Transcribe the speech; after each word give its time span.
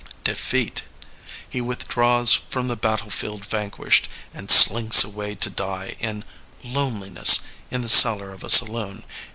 Defeat. 0.23 0.81
He 1.47 1.61
withdraws 1.61 2.33
from 2.33 2.67
the 2.67 2.75
battlefield 2.75 3.45
vanquished, 3.45 4.09
and 4.33 4.49
slinks 4.49 5.03
away 5.03 5.35
to 5.35 5.49
die 5.51 5.95
in 5.99 6.23
loneliness" 6.63 7.41
in 7.69 7.83
the 7.83 7.87
cellar 7.87 8.33
of 8.33 8.43
a 8.43 8.49
saloon. 8.49 9.03